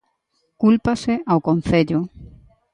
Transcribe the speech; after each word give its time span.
Cúlpase 0.61 1.13
ao 1.31 1.39
concello. 1.47 1.99